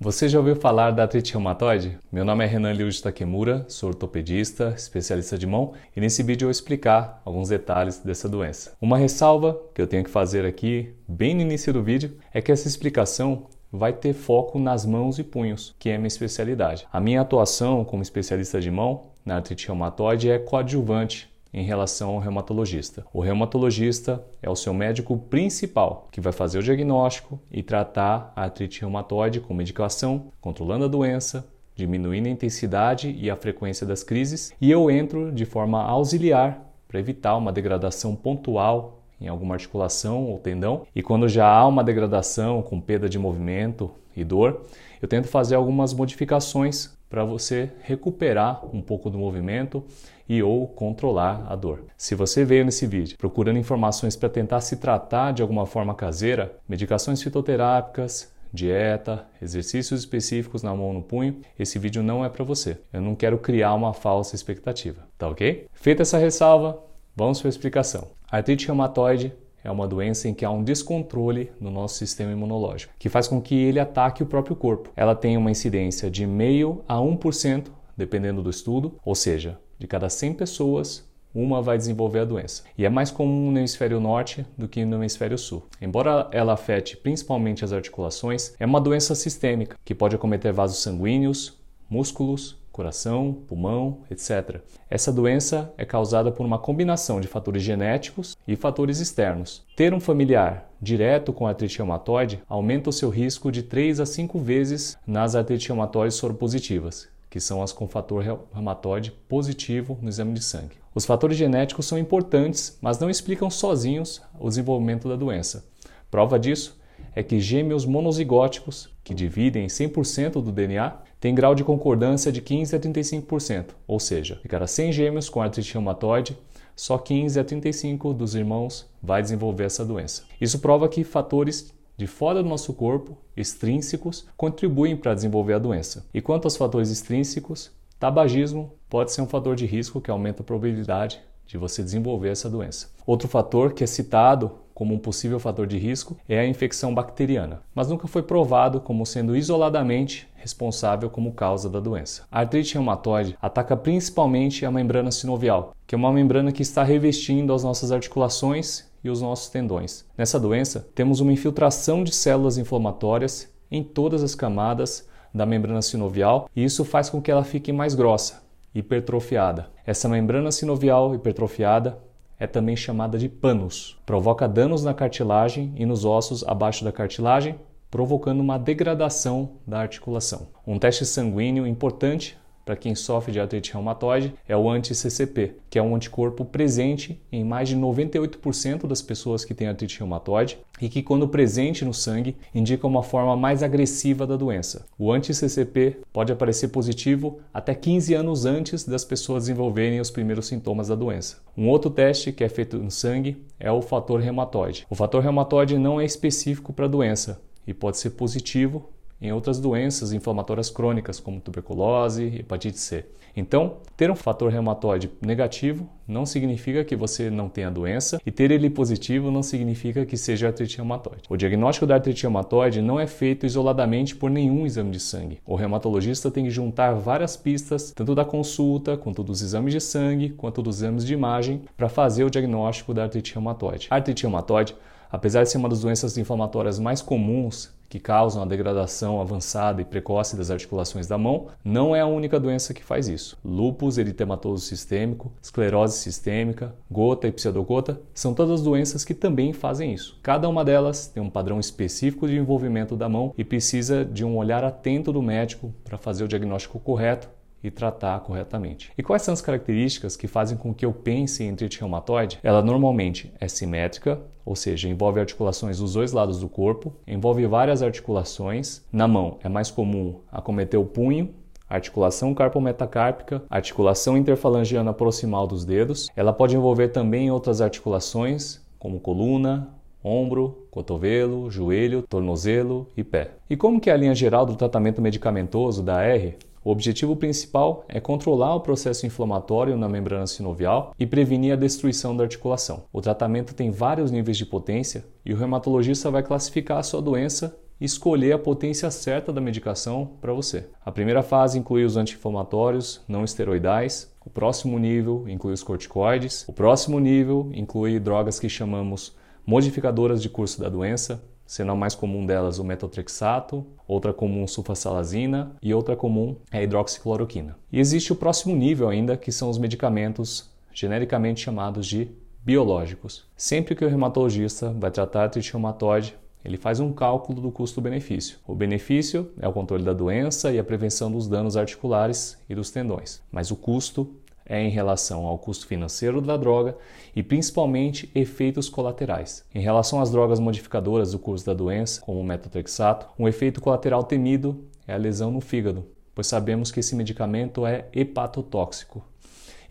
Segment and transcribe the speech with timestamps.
[0.00, 1.98] Você já ouviu falar da artrite reumatoide?
[2.12, 6.46] Meu nome é Renan Liu Takemura, sou ortopedista, especialista de mão, e nesse vídeo eu
[6.46, 8.76] vou explicar alguns detalhes dessa doença.
[8.80, 12.52] Uma ressalva que eu tenho que fazer aqui, bem no início do vídeo, é que
[12.52, 16.86] essa explicação vai ter foco nas mãos e punhos, que é minha especialidade.
[16.92, 22.18] A minha atuação como especialista de mão na artrite reumatoide é coadjuvante em relação ao
[22.18, 23.04] reumatologista.
[23.12, 28.42] O reumatologista é o seu médico principal, que vai fazer o diagnóstico e tratar a
[28.42, 34.52] artrite reumatoide com medicação, controlando a doença, diminuindo a intensidade e a frequência das crises,
[34.60, 40.38] e eu entro de forma auxiliar para evitar uma degradação pontual em alguma articulação ou
[40.38, 40.86] tendão.
[40.94, 44.62] E quando já há uma degradação com perda de movimento e dor,
[45.00, 49.84] eu tento fazer algumas modificações para você recuperar um pouco do movimento
[50.28, 51.84] e ou controlar a dor.
[51.96, 56.56] Se você veio nesse vídeo procurando informações para tentar se tratar de alguma forma caseira,
[56.68, 62.78] medicações fitoterápicas, dieta, exercícios específicos na mão no punho, esse vídeo não é para você.
[62.92, 65.66] Eu não quero criar uma falsa expectativa, tá ok?
[65.72, 66.82] Feita essa ressalva,
[67.16, 68.08] vamos para a explicação.
[68.30, 72.94] A artrite reumatoide é uma doença em que há um descontrole no nosso sistema imunológico,
[72.98, 74.90] que faz com que ele ataque o próprio corpo.
[74.96, 80.08] Ela tem uma incidência de meio a 1%, dependendo do estudo, ou seja, de cada
[80.08, 82.64] 100 pessoas, uma vai desenvolver a doença.
[82.76, 85.64] E é mais comum no hemisfério norte do que no hemisfério sul.
[85.80, 91.56] Embora ela afete principalmente as articulações, é uma doença sistêmica que pode acometer vasos sanguíneos,
[91.88, 94.60] músculos, coração, pulmão, etc.
[94.88, 99.64] Essa doença é causada por uma combinação de fatores genéticos e fatores externos.
[99.74, 104.38] Ter um familiar direto com artrite reumatoide aumenta o seu risco de 3 a 5
[104.38, 108.22] vezes nas artrites reumatoides soropositivas, que são as com fator
[108.54, 110.76] reumatoide positivo no exame de sangue.
[110.94, 115.64] Os fatores genéticos são importantes, mas não explicam sozinhos o desenvolvimento da doença.
[116.08, 116.78] Prova disso
[117.12, 122.76] é que gêmeos monozigóticos, que dividem 100% do DNA, têm grau de concordância de 15
[122.76, 126.38] a 35%, ou seja, de cada 100 gêmeos com artrite reumatoide,
[126.76, 130.22] só 15 a 35 dos irmãos vai desenvolver essa doença.
[130.40, 136.06] Isso prova que fatores de fora do nosso corpo, extrínsecos, contribuem para desenvolver a doença.
[136.14, 140.46] E quanto aos fatores extrínsecos, tabagismo pode ser um fator de risco que aumenta a
[140.46, 142.90] probabilidade de você desenvolver essa doença.
[143.04, 147.60] Outro fator que é citado como um possível fator de risco é a infecção bacteriana,
[147.74, 152.24] mas nunca foi provado como sendo isoladamente responsável como causa da doença.
[152.30, 157.52] A artrite reumatoide ataca principalmente a membrana sinovial, que é uma membrana que está revestindo
[157.52, 160.04] as nossas articulações e os nossos tendões.
[160.16, 166.48] Nessa doença, temos uma infiltração de células inflamatórias em todas as camadas da membrana sinovial
[166.54, 169.70] e isso faz com que ela fique mais grossa, hipertrofiada.
[169.84, 171.98] Essa membrana sinovial hipertrofiada
[172.38, 174.00] é também chamada de panos.
[174.06, 177.56] Provoca danos na cartilagem e nos ossos abaixo da cartilagem,
[177.90, 180.48] provocando uma degradação da articulação.
[180.66, 182.38] Um teste sanguíneo importante
[182.68, 187.42] para quem sofre de artrite reumatoide é o anti-CCP, que é um anticorpo presente em
[187.42, 192.36] mais de 98% das pessoas que têm artrite reumatoide e que, quando presente no sangue,
[192.54, 194.84] indica uma forma mais agressiva da doença.
[194.98, 200.88] O anti-CCP pode aparecer positivo até 15 anos antes das pessoas desenvolverem os primeiros sintomas
[200.88, 201.38] da doença.
[201.56, 204.86] Um outro teste que é feito no sangue é o fator reumatoide.
[204.90, 208.90] O fator reumatoide não é específico para a doença e pode ser positivo
[209.20, 213.04] em outras doenças inflamatórias crônicas, como tuberculose e hepatite C.
[213.36, 218.50] Então, ter um fator reumatoide negativo não significa que você não tenha doença, e ter
[218.50, 221.22] ele positivo não significa que seja artrite reumatoide.
[221.28, 225.38] O diagnóstico da artrite reumatoide não é feito isoladamente por nenhum exame de sangue.
[225.46, 230.30] O reumatologista tem que juntar várias pistas, tanto da consulta, quanto dos exames de sangue,
[230.30, 233.86] quanto dos exames de imagem, para fazer o diagnóstico da artrite reumatoide.
[233.90, 234.74] A artrite reumatoide,
[235.12, 239.84] apesar de ser uma das doenças inflamatórias mais comuns que causam a degradação avançada e
[239.84, 243.38] precoce das articulações da mão, não é a única doença que faz isso.
[243.44, 250.18] Lúpus eritematoso sistêmico, esclerose sistêmica, gota e pseudogota são todas doenças que também fazem isso.
[250.22, 254.36] Cada uma delas tem um padrão específico de envolvimento da mão e precisa de um
[254.36, 257.28] olhar atento do médico para fazer o diagnóstico correto
[257.62, 258.92] e tratar corretamente.
[258.96, 262.38] E quais são as características que fazem com que eu pense em artrite reumatoide?
[262.42, 267.82] Ela normalmente é simétrica, ou seja, envolve articulações dos dois lados do corpo, envolve várias
[267.82, 268.82] articulações.
[268.92, 271.34] Na mão é mais comum acometer o punho,
[271.68, 276.08] articulação carpometacárpica, articulação interfalangiana proximal dos dedos.
[276.16, 279.68] Ela pode envolver também outras articulações, como coluna,
[280.02, 283.32] ombro, cotovelo, joelho, tornozelo e pé.
[283.50, 286.36] E como que é a linha geral do tratamento medicamentoso da R?
[286.68, 292.14] O objetivo principal é controlar o processo inflamatório na membrana sinovial e prevenir a destruição
[292.14, 292.84] da articulação.
[292.92, 297.58] O tratamento tem vários níveis de potência e o reumatologista vai classificar a sua doença
[297.80, 300.68] e escolher a potência certa da medicação para você.
[300.84, 306.52] A primeira fase inclui os anti-inflamatórios não esteroidais, o próximo nível inclui os corticoides, o
[306.52, 309.16] próximo nível inclui drogas que chamamos
[309.46, 315.56] modificadoras de curso da doença, sendo a mais comum delas o metotrexato, outra comum sulfasalazina
[315.62, 317.56] e outra comum é a hidroxicloroquina.
[317.72, 322.10] E existe o próximo nível ainda, que são os medicamentos genericamente chamados de
[322.44, 323.26] biológicos.
[323.34, 326.14] Sempre que o reumatologista vai tratar artrite reumatoide,
[326.44, 328.38] ele faz um cálculo do custo-benefício.
[328.46, 332.70] O benefício é o controle da doença e a prevenção dos danos articulares e dos
[332.70, 334.14] tendões, mas o custo
[334.48, 336.76] é em relação ao custo financeiro da droga
[337.14, 339.44] e principalmente efeitos colaterais.
[339.54, 344.04] Em relação às drogas modificadoras do curso da doença, como o metotrexato, um efeito colateral
[344.04, 349.04] temido é a lesão no fígado, pois sabemos que esse medicamento é hepatotóxico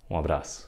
[0.09, 0.68] um abraço.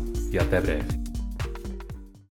[0.31, 1.00] e até breve.